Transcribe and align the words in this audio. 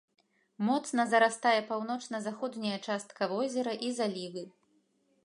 Моцна 0.67 1.03
зарастае 1.11 1.59
паўночна-заходняя 1.69 2.77
частка 2.87 3.29
возера 3.35 3.73
і 3.89 3.93
залівы. 3.99 4.43